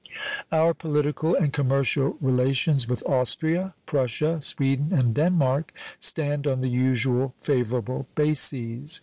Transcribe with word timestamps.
Our 0.51 0.73
political 0.73 1.35
and 1.35 1.53
commercial 1.53 2.17
relations 2.21 2.87
with 2.89 3.05
Austria, 3.05 3.75
Prussia, 3.85 4.41
Sweden, 4.41 4.89
and 4.91 5.13
Denmark 5.13 5.71
stand 5.99 6.47
on 6.47 6.57
the 6.57 6.69
usual 6.69 7.35
favorable 7.39 8.07
bases. 8.15 8.99